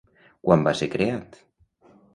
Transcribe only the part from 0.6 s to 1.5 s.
va ser creat?